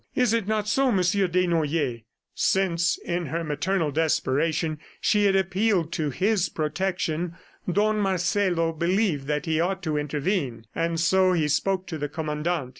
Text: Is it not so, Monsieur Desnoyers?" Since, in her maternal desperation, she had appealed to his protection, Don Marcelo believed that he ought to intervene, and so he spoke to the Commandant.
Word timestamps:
Is 0.15 0.33
it 0.33 0.47
not 0.47 0.67
so, 0.67 0.91
Monsieur 0.91 1.27
Desnoyers?" 1.27 2.01
Since, 2.33 2.97
in 3.05 3.27
her 3.27 3.43
maternal 3.43 3.91
desperation, 3.91 4.79
she 4.99 5.25
had 5.25 5.35
appealed 5.35 5.91
to 5.91 6.09
his 6.09 6.49
protection, 6.49 7.35
Don 7.71 7.99
Marcelo 7.99 8.73
believed 8.73 9.27
that 9.27 9.45
he 9.45 9.59
ought 9.61 9.83
to 9.83 9.97
intervene, 9.99 10.65
and 10.73 10.99
so 10.99 11.33
he 11.33 11.47
spoke 11.47 11.85
to 11.85 11.99
the 11.99 12.09
Commandant. 12.09 12.69